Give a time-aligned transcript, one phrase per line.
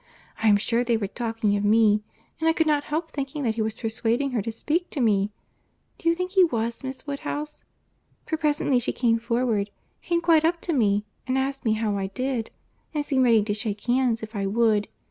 [0.41, 2.01] I am sure they were talking of me;
[2.39, 6.09] and I could not help thinking that he was persuading her to speak to me—(do
[6.09, 11.37] you think he was, Miss Woodhouse?)—for presently she came forward—came quite up to me, and
[11.37, 12.49] asked me how I did,
[12.95, 14.87] and seemed ready to shake hands, if I would.